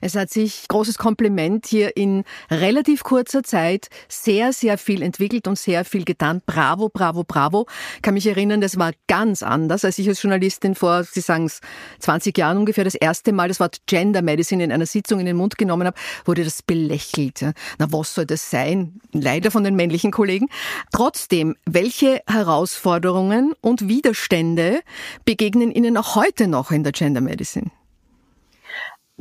[0.00, 5.58] Es hat sich großes Kompliment hier in relativ kurzer Zeit sehr, sehr viel entwickelt und
[5.58, 6.42] sehr viel getan.
[6.46, 7.66] Bravo, bravo, bravo.
[8.02, 11.60] Kann mich erinnern, das war ganz anders, als ich als Journalistin vor, Sie sagen es,
[12.00, 15.36] 20 Jahren ungefähr das erste Mal das Wort Gender Medicine in einer Sitzung in den
[15.36, 17.44] Mund genommen habe, wurde das belächelt.
[17.78, 19.00] Na, was soll das sein?
[19.12, 20.48] Leider von den männlichen Kollegen.
[20.92, 24.80] Trotzdem, welche Herausforderungen und Widerstände
[25.24, 27.70] begegnen Ihnen auch heute noch in der Gender Medicine?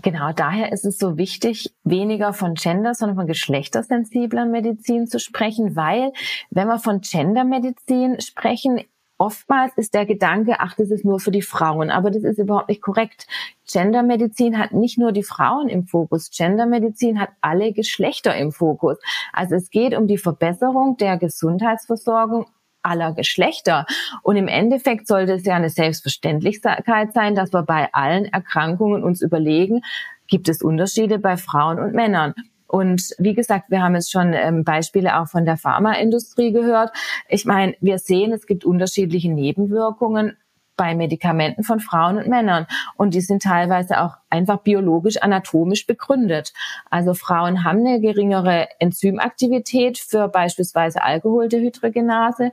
[0.03, 5.75] Genau, daher ist es so wichtig, weniger von Gender, sondern von geschlechtersensibler Medizin zu sprechen,
[5.75, 6.13] weil
[6.51, 8.81] wenn wir von Gendermedizin sprechen,
[9.17, 12.69] oftmals ist der Gedanke, ach, das ist nur für die Frauen, aber das ist überhaupt
[12.69, 13.25] nicht korrekt.
[13.65, 18.99] Gendermedizin hat nicht nur die Frauen im Fokus, Gendermedizin hat alle Geschlechter im Fokus.
[19.33, 22.45] Also es geht um die Verbesserung der Gesundheitsversorgung
[22.87, 23.85] aller Geschlechter.
[24.23, 29.21] Und im Endeffekt sollte es ja eine Selbstverständlichkeit sein, dass wir bei allen Erkrankungen uns
[29.21, 29.81] überlegen,
[30.27, 32.33] gibt es Unterschiede bei Frauen und Männern?
[32.67, 36.91] Und wie gesagt, wir haben jetzt schon ähm, Beispiele auch von der Pharmaindustrie gehört.
[37.29, 40.37] Ich meine, wir sehen, es gibt unterschiedliche Nebenwirkungen
[40.77, 42.67] bei Medikamenten von Frauen und Männern.
[42.95, 46.53] Und die sind teilweise auch einfach biologisch, anatomisch begründet.
[46.89, 52.51] Also Frauen haben eine geringere Enzymaktivität für beispielsweise Alkoholdehydrogenase.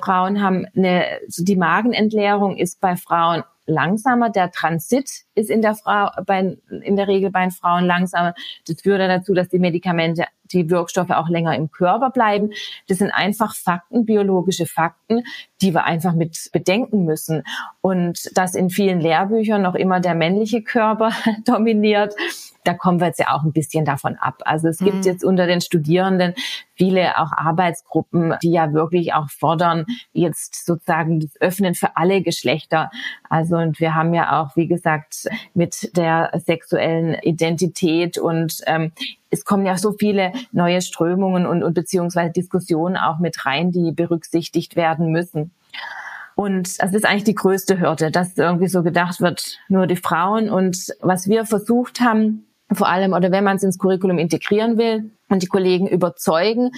[0.00, 4.30] Frauen haben eine, die Magenentleerung ist bei Frauen langsamer.
[4.30, 8.34] Der Transit ist in der Frau, bei, in der Regel bei den Frauen langsamer.
[8.66, 12.50] Das führt dazu, dass die Medikamente, die Wirkstoffe auch länger im Körper bleiben.
[12.88, 15.24] Das sind einfach Fakten, biologische Fakten,
[15.60, 17.42] die wir einfach mit bedenken müssen.
[17.80, 21.10] Und dass in vielen Lehrbüchern noch immer der männliche Körper
[21.44, 22.14] dominiert,
[22.64, 24.42] da kommen wir jetzt ja auch ein bisschen davon ab.
[24.46, 25.02] Also es gibt mhm.
[25.02, 26.34] jetzt unter den Studierenden
[26.74, 32.90] viele auch Arbeitsgruppen, die ja wirklich auch fordern, jetzt sozusagen das Öffnen für alle Geschlechter.
[33.28, 38.92] Also und wir haben ja auch, wie gesagt, mit der sexuellen Identität und ähm,
[39.34, 43.92] es kommen ja so viele neue Strömungen und, und beziehungsweise Diskussionen auch mit rein, die
[43.92, 45.50] berücksichtigt werden müssen.
[46.36, 50.50] Und das ist eigentlich die größte Hürde, dass irgendwie so gedacht wird, nur die Frauen.
[50.50, 55.10] Und was wir versucht haben, vor allem oder wenn man es ins Curriculum integrieren will
[55.28, 56.70] und die Kollegen überzeugen,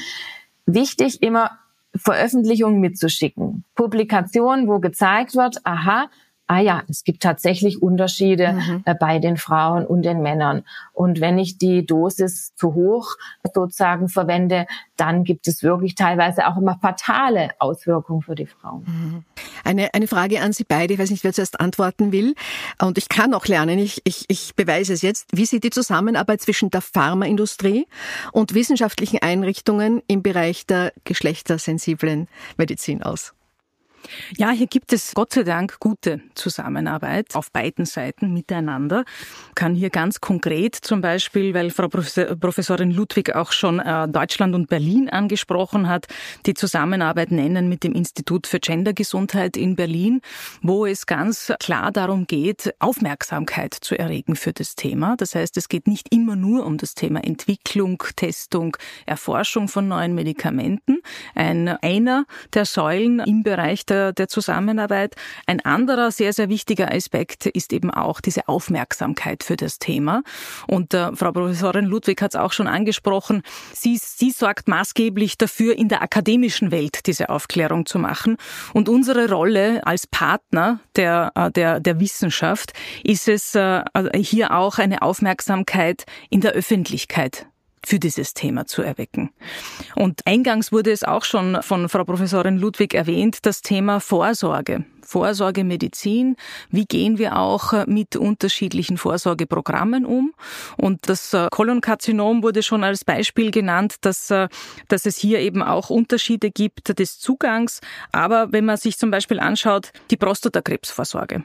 [0.67, 1.53] wichtig immer
[1.95, 3.65] Veröffentlichungen mitzuschicken.
[3.75, 6.09] Publikationen, wo gezeigt wird, aha,
[6.47, 8.83] ah ja, es gibt tatsächlich Unterschiede mhm.
[8.85, 10.63] äh, bei den Frauen und den Männern.
[10.93, 13.17] Und wenn ich die Dosis zu hoch
[13.55, 18.85] sozusagen verwende, dann gibt es wirklich teilweise auch immer fatale Auswirkungen für die Frauen.
[18.87, 19.25] Mhm.
[19.65, 22.35] Eine, eine Frage an Sie beide, ich weiß nicht, wer zuerst antworten will.
[22.81, 25.27] Und ich kann auch lernen, ich, ich, ich beweise es jetzt.
[25.33, 27.87] Wie sieht die Zusammenarbeit zwischen der Pharmaindustrie
[28.33, 33.36] und wissenschaftlichen Einrichtungen im Bereich der geschlechtersensiblen Medizin aus?
[34.37, 39.05] Ja, hier gibt es Gott sei Dank gute Zusammenarbeit auf beiden Seiten miteinander.
[39.55, 44.69] Kann hier ganz konkret zum Beispiel, weil Frau Professorin Ludwig auch schon äh, Deutschland und
[44.69, 46.07] Berlin angesprochen hat,
[46.47, 50.21] die Zusammenarbeit nennen mit dem Institut für Gendergesundheit in Berlin,
[50.63, 55.17] wo es ganz klar darum geht, Aufmerksamkeit zu erregen für das Thema.
[55.17, 58.77] Das heißt, es geht nicht immer nur um das Thema Entwicklung, Testung,
[59.07, 60.99] Erforschung von neuen Medikamenten.
[61.35, 65.15] Ein, einer der Säulen im Bereich der der, Zusammenarbeit.
[65.47, 70.23] Ein anderer sehr, sehr wichtiger Aspekt ist eben auch diese Aufmerksamkeit für das Thema.
[70.67, 73.43] Und äh, Frau Professorin Ludwig hat es auch schon angesprochen.
[73.73, 78.37] Sie, sie sorgt maßgeblich dafür, in der akademischen Welt diese Aufklärung zu machen.
[78.73, 82.73] Und unsere Rolle als Partner der, äh, der, der Wissenschaft
[83.05, 83.83] ist es, äh,
[84.17, 87.47] hier auch eine Aufmerksamkeit in der Öffentlichkeit
[87.87, 89.31] für dieses Thema zu erwecken.
[89.95, 94.85] Und eingangs wurde es auch schon von Frau Professorin Ludwig erwähnt, das Thema Vorsorge.
[95.03, 96.35] Vorsorgemedizin.
[96.69, 100.35] Wie gehen wir auch mit unterschiedlichen Vorsorgeprogrammen um?
[100.77, 104.49] Und das äh, Kolonkarzinom wurde schon als Beispiel genannt, dass, äh,
[104.89, 107.81] dass es hier eben auch Unterschiede gibt des Zugangs.
[108.11, 111.45] Aber wenn man sich zum Beispiel anschaut, die Prostatakrebsvorsorge.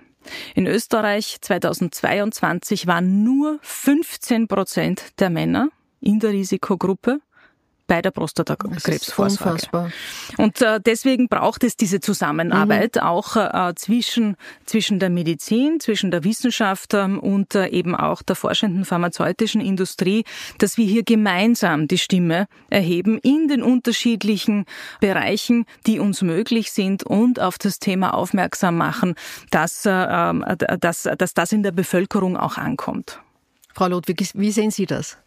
[0.55, 5.69] In Österreich 2022 waren nur 15 Prozent der Männer
[6.01, 7.21] in der Risikogruppe
[7.91, 9.91] bei der Prostatakrebsvorsorge.
[10.37, 13.01] Und äh, deswegen braucht es diese Zusammenarbeit mhm.
[13.01, 18.37] auch äh, zwischen, zwischen der Medizin, zwischen der Wissenschaft ähm, und äh, eben auch der
[18.37, 20.23] forschenden pharmazeutischen Industrie,
[20.57, 24.63] dass wir hier gemeinsam die Stimme erheben in den unterschiedlichen
[25.01, 29.15] Bereichen, die uns möglich sind und auf das Thema aufmerksam machen,
[29.49, 30.45] dass, äh, ähm,
[30.79, 33.19] dass, dass das in der Bevölkerung auch ankommt.
[33.73, 35.17] Frau Ludwig, wie sehen Sie das?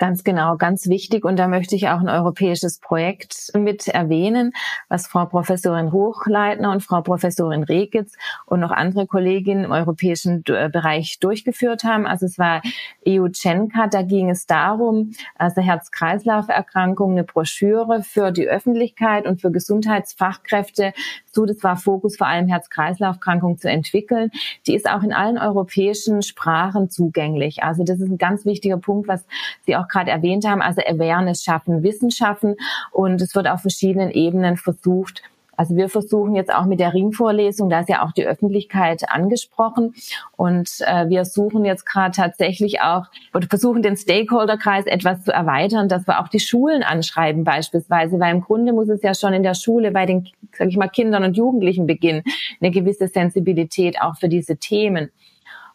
[0.00, 1.26] Ganz genau, ganz wichtig.
[1.26, 4.52] Und da möchte ich auch ein europäisches Projekt mit erwähnen,
[4.88, 8.14] was Frau Professorin Hochleitner und Frau Professorin Regitz
[8.46, 12.06] und noch andere Kolleginnen im europäischen äh, Bereich durchgeführt haben.
[12.06, 12.62] Also es war
[13.06, 20.94] EU-Chenka, da ging es darum, also Herz-Kreislauf-Erkrankungen, eine Broschüre für die Öffentlichkeit und für Gesundheitsfachkräfte
[21.26, 24.30] zu, das war Fokus vor allem Herz-Kreislauf-Erkrankungen zu entwickeln.
[24.66, 27.62] Die ist auch in allen europäischen Sprachen zugänglich.
[27.62, 29.26] Also das ist ein ganz wichtiger Punkt, was
[29.66, 32.56] Sie auch gerade erwähnt haben, also Awareness schaffen, Wissen schaffen.
[32.92, 35.22] Und es wird auf verschiedenen Ebenen versucht,
[35.60, 39.94] also wir versuchen jetzt auch mit der Ringvorlesung, da ist ja auch die Öffentlichkeit angesprochen.
[40.34, 45.90] Und äh, wir suchen jetzt gerade tatsächlich auch oder versuchen den Stakeholderkreis etwas zu erweitern,
[45.90, 49.42] dass wir auch die Schulen anschreiben beispielsweise, weil im Grunde muss es ja schon in
[49.42, 52.22] der Schule bei den, sag ich mal, Kindern und Jugendlichen beginnen,
[52.58, 55.10] eine gewisse Sensibilität auch für diese Themen.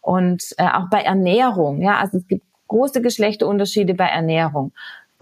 [0.02, 1.84] Und äh, auch bei Ernährung.
[1.84, 4.72] Ja, also es gibt große Geschlechterunterschiede bei Ernährung.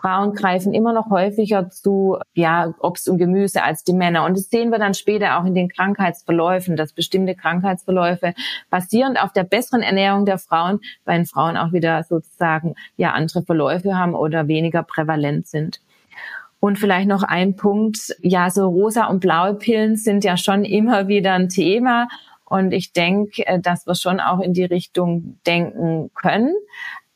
[0.03, 4.25] Frauen greifen immer noch häufiger zu ja, Obst und Gemüse als die Männer.
[4.25, 8.33] Und das sehen wir dann später auch in den Krankheitsverläufen, dass bestimmte Krankheitsverläufe
[8.69, 13.43] basierend auf der besseren Ernährung der Frauen bei den Frauen auch wieder sozusagen ja andere
[13.43, 15.79] Verläufe haben oder weniger prävalent sind.
[16.59, 21.07] Und vielleicht noch ein Punkt, ja, so rosa und blaue Pillen sind ja schon immer
[21.07, 22.09] wieder ein Thema.
[22.45, 26.53] Und ich denke, äh, dass wir schon auch in die Richtung denken können.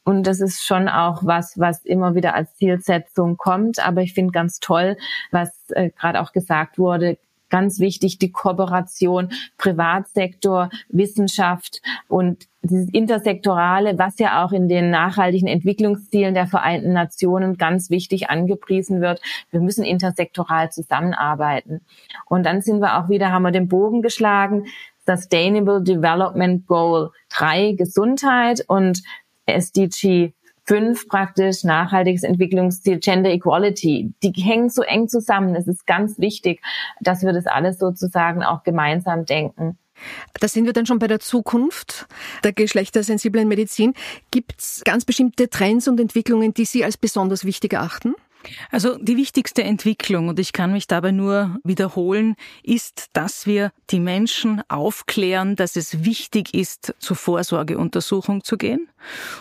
[0.07, 3.85] Und das ist schon auch was, was immer wieder als Zielsetzung kommt.
[3.85, 4.95] Aber ich finde ganz toll,
[5.31, 7.17] was äh, gerade auch gesagt wurde,
[7.49, 15.49] ganz wichtig, die Kooperation Privatsektor, Wissenschaft und dieses Intersektorale, was ja auch in den nachhaltigen
[15.49, 19.19] Entwicklungszielen der Vereinten Nationen ganz wichtig angepriesen wird.
[19.51, 21.81] Wir müssen intersektoral zusammenarbeiten.
[22.27, 24.67] Und dann sind wir auch wieder, haben wir den Bogen geschlagen,
[25.05, 28.63] Sustainable Development Goal 3, Gesundheit.
[28.69, 29.03] Und
[29.47, 30.33] SDG
[30.67, 34.13] 5 praktisch nachhaltiges Entwicklungsziel Gender Equality.
[34.21, 35.55] Die hängen so eng zusammen.
[35.55, 36.61] Es ist ganz wichtig,
[36.99, 39.77] dass wir das alles sozusagen auch gemeinsam denken.
[40.39, 42.07] Da sind wir dann schon bei der Zukunft
[42.43, 43.93] der geschlechtersensiblen Medizin.
[44.29, 48.13] Gibt es ganz bestimmte Trends und Entwicklungen, die Sie als besonders wichtig erachten?
[48.71, 53.99] Also die wichtigste Entwicklung, und ich kann mich dabei nur wiederholen, ist, dass wir die
[53.99, 58.87] Menschen aufklären, dass es wichtig ist, zur Vorsorgeuntersuchung zu gehen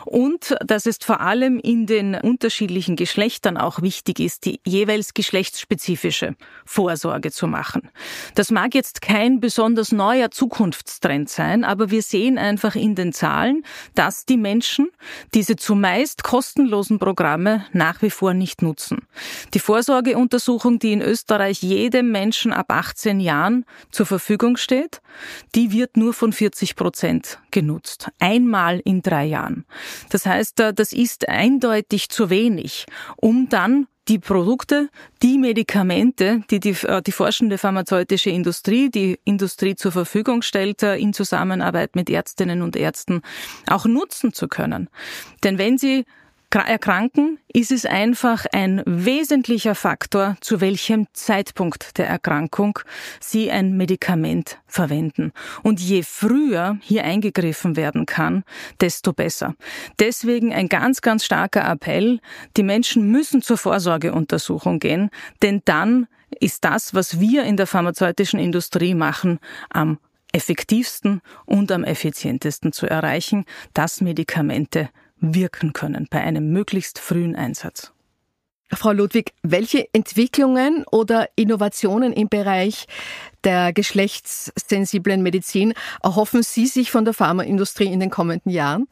[0.05, 6.37] und dass es vor allem in den unterschiedlichen Geschlechtern auch wichtig ist, die jeweils geschlechtsspezifische
[6.65, 7.91] Vorsorge zu machen.
[8.35, 13.65] Das mag jetzt kein besonders neuer Zukunftstrend sein, aber wir sehen einfach in den Zahlen,
[13.95, 14.89] dass die Menschen
[15.35, 19.07] diese zumeist kostenlosen Programme nach wie vor nicht nutzen.
[19.55, 25.01] Die Vorsorgeuntersuchung, die in Österreich jedem Menschen ab 18 Jahren zur Verfügung steht,
[25.55, 28.09] die wird nur von 40 Prozent genutzt.
[28.19, 29.56] Einmal in drei Jahren.
[30.11, 34.89] Das heißt, das ist eindeutig zu wenig, um dann die Produkte,
[35.23, 40.97] die Medikamente, die die, äh, die forschende pharmazeutische Industrie, die Industrie zur Verfügung stellt, äh,
[40.97, 43.23] in Zusammenarbeit mit Ärztinnen und Ärzten
[43.69, 44.89] auch nutzen zu können.
[45.43, 46.05] Denn wenn sie
[46.55, 52.79] erkranken, ist es einfach ein wesentlicher Faktor, zu welchem Zeitpunkt der Erkrankung
[53.21, 55.33] Sie ein Medikament verwenden.
[55.63, 58.45] Und je früher hier eingegriffen werden kann,
[58.81, 59.55] desto besser.
[59.99, 62.21] Deswegen ein ganz, ganz starker Appell.
[62.57, 65.11] Die Menschen müssen zur Vorsorgeuntersuchung gehen,
[65.43, 66.07] denn dann
[66.41, 69.39] ist das, was wir in der pharmazeutischen Industrie machen,
[69.71, 69.99] am
[70.33, 77.93] effektivsten und am effizientesten zu erreichen, dass Medikamente wirken können bei einem möglichst frühen Einsatz.
[78.73, 82.87] Frau Ludwig, welche Entwicklungen oder Innovationen im Bereich
[83.45, 88.89] der geschlechtssensiblen Medizin erhoffen Sie sich von der Pharmaindustrie in den kommenden Jahren?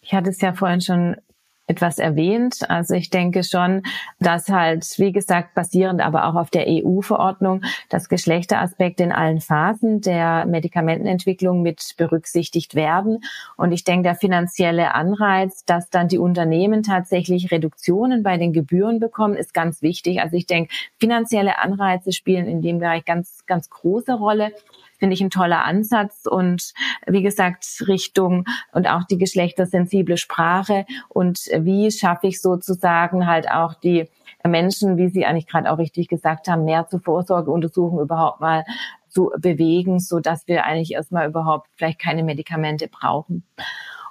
[0.00, 1.16] Ich hatte es ja vorhin schon
[1.66, 2.68] etwas erwähnt.
[2.68, 3.82] Also ich denke schon,
[4.20, 10.00] dass halt, wie gesagt, basierend aber auch auf der EU-Verordnung, dass Geschlechteraspekte in allen Phasen
[10.00, 13.18] der Medikamentenentwicklung mit berücksichtigt werden.
[13.56, 19.00] Und ich denke, der finanzielle Anreiz, dass dann die Unternehmen tatsächlich Reduktionen bei den Gebühren
[19.00, 20.20] bekommen, ist ganz wichtig.
[20.20, 24.52] Also ich denke, finanzielle Anreize spielen in dem Bereich ganz, ganz große Rolle
[24.98, 26.72] finde ich ein toller Ansatz und
[27.06, 33.74] wie gesagt Richtung und auch die geschlechtersensible Sprache und wie schaffe ich sozusagen halt auch
[33.74, 34.08] die
[34.46, 38.64] Menschen, wie Sie eigentlich gerade auch richtig gesagt haben, mehr zur Vorsorgeuntersuchung überhaupt mal
[39.08, 43.44] zu bewegen, so dass wir eigentlich erstmal überhaupt vielleicht keine Medikamente brauchen.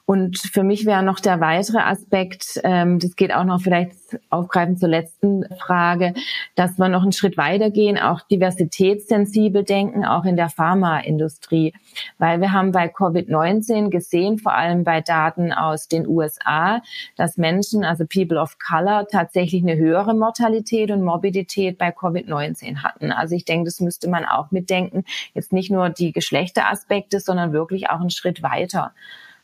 [0.08, 3.94] Und für mich wäre noch der weitere Aspekt, ähm, das geht auch noch vielleicht
[4.30, 6.14] aufgreifend zur letzten Frage,
[6.54, 11.74] dass wir noch einen Schritt weitergehen, auch diversitätssensibel denken, auch in der Pharmaindustrie.
[12.20, 16.82] Weil wir haben bei Covid-19 gesehen, vor allem bei Daten aus den USA,
[17.18, 23.12] dass Menschen, also People of Color, tatsächlich eine höhere Mortalität und Morbidität bei Covid-19 hatten.
[23.12, 25.04] Also ich denke, das müsste man auch mitdenken.
[25.34, 28.94] Jetzt nicht nur die Geschlechteraspekte, sondern wirklich auch einen Schritt weiter.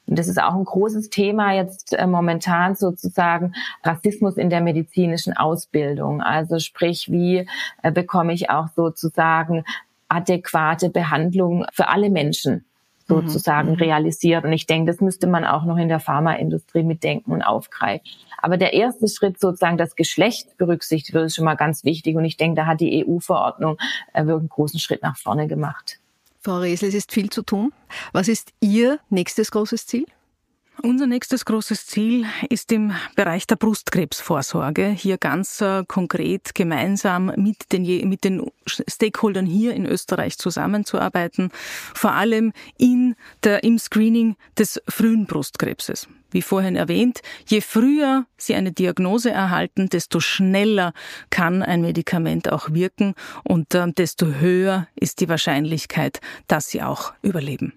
[0.07, 5.35] Und das ist auch ein großes Thema jetzt äh, momentan sozusagen Rassismus in der medizinischen
[5.35, 6.21] Ausbildung.
[6.21, 7.47] Also sprich, wie
[7.83, 9.63] äh, bekomme ich auch sozusagen
[10.09, 12.65] adäquate Behandlung für alle Menschen
[13.07, 13.75] sozusagen mhm.
[13.75, 14.45] realisiert.
[14.45, 18.05] Und ich denke, das müsste man auch noch in der Pharmaindustrie mitdenken und aufgreifen.
[18.37, 22.15] Aber der erste Schritt sozusagen das Geschlecht berücksichtigt wird, ist schon mal ganz wichtig.
[22.15, 23.77] Und ich denke, da hat die EU-Verordnung
[24.13, 26.00] äh, wirklich einen großen Schritt nach vorne gemacht.
[26.43, 27.71] Frau Resel, es ist viel zu tun.
[28.13, 30.05] Was ist Ihr nächstes großes Ziel?
[30.83, 37.71] Unser nächstes großes Ziel ist im Bereich der Brustkrebsvorsorge, hier ganz äh, konkret gemeinsam mit
[37.71, 41.51] den, mit den Stakeholdern hier in Österreich zusammenzuarbeiten,
[41.93, 46.07] vor allem in der, im Screening des frühen Brustkrebses.
[46.31, 50.93] Wie vorhin erwähnt, je früher Sie eine Diagnose erhalten, desto schneller
[51.29, 53.13] kann ein Medikament auch wirken
[53.43, 57.73] und äh, desto höher ist die Wahrscheinlichkeit, dass Sie auch überleben.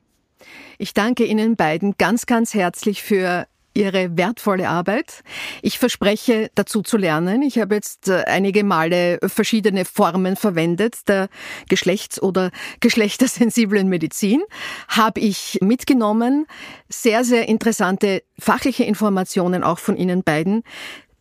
[0.78, 5.24] Ich danke Ihnen beiden ganz, ganz herzlich für Ihre wertvolle Arbeit.
[5.60, 7.42] Ich verspreche, dazu zu lernen.
[7.42, 11.28] Ich habe jetzt äh, einige Male verschiedene Formen verwendet der
[11.68, 12.50] geschlechts- oder
[12.80, 14.42] geschlechtersensiblen Medizin.
[14.88, 16.46] Habe ich mitgenommen.
[16.88, 20.62] Sehr, sehr interessante fachliche Informationen auch von Ihnen beiden.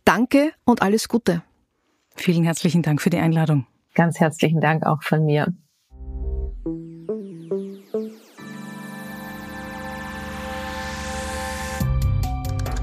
[0.04, 1.42] Danke und alles Gute.
[2.14, 3.66] Vielen herzlichen Dank für die Einladung.
[3.94, 5.52] Ganz herzlichen Dank auch von mir.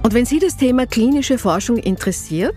[0.04, 2.56] Und wenn Sie das Thema klinische Forschung interessiert,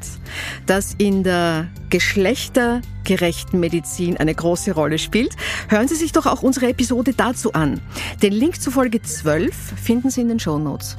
[0.67, 5.37] das in der geschlechtergerechten Medizin eine große Rolle spielt,
[5.69, 7.81] hören Sie sich doch auch unsere Episode dazu an.
[8.23, 10.97] Den Link zu Folge 12 finden Sie in den Show Notes.